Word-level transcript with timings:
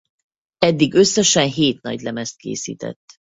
Eddig 0.57 0.93
összesen 0.93 1.47
hét 1.49 1.81
nagylemezt 1.81 2.37
készített. 2.37 3.15